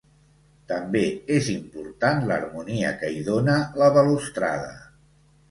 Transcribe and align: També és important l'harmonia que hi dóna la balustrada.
També 0.69 1.03
és 1.35 1.49
important 1.55 2.25
l'harmonia 2.31 2.95
que 3.03 3.11
hi 3.11 3.21
dóna 3.29 3.59
la 3.83 3.93
balustrada. 4.01 4.75